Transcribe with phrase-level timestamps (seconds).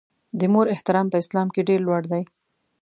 [0.39, 2.23] د مور احترام په اسلام کې ډېر لوړ دی.